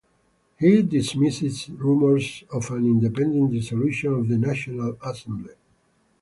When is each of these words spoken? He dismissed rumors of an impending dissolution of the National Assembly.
He 0.57 0.81
dismissed 0.81 1.67
rumors 1.67 2.43
of 2.51 2.71
an 2.71 2.85
impending 2.85 3.51
dissolution 3.51 4.11
of 4.13 4.29
the 4.29 4.37
National 4.39 4.97
Assembly. 5.05 5.53